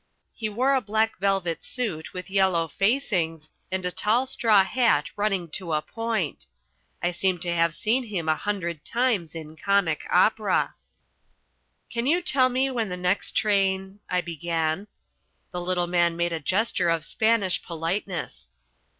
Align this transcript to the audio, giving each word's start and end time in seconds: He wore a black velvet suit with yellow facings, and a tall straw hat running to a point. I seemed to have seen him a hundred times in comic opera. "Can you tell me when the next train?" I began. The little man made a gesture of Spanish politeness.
He 0.33 0.49
wore 0.49 0.73
a 0.73 0.81
black 0.81 1.19
velvet 1.19 1.63
suit 1.63 2.11
with 2.11 2.27
yellow 2.31 2.67
facings, 2.67 3.49
and 3.71 3.85
a 3.85 3.91
tall 3.91 4.25
straw 4.25 4.63
hat 4.63 5.11
running 5.15 5.47
to 5.51 5.73
a 5.73 5.81
point. 5.83 6.47
I 7.03 7.11
seemed 7.11 7.43
to 7.43 7.53
have 7.53 7.75
seen 7.75 8.05
him 8.05 8.27
a 8.27 8.33
hundred 8.35 8.83
times 8.83 9.35
in 9.35 9.57
comic 9.57 10.07
opera. 10.09 10.73
"Can 11.91 12.07
you 12.07 12.19
tell 12.23 12.49
me 12.49 12.71
when 12.71 12.89
the 12.89 12.97
next 12.97 13.35
train?" 13.35 13.99
I 14.09 14.21
began. 14.21 14.87
The 15.51 15.61
little 15.61 15.85
man 15.85 16.17
made 16.17 16.33
a 16.33 16.39
gesture 16.39 16.89
of 16.89 17.05
Spanish 17.05 17.61
politeness. 17.61 18.49